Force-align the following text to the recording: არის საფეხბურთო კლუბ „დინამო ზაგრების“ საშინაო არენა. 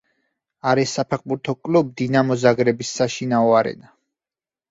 არის 0.69 0.93
საფეხბურთო 0.99 1.53
კლუბ 1.67 1.91
„დინამო 2.01 2.37
ზაგრების“ 2.45 2.93
საშინაო 3.01 3.53
არენა. 3.59 3.93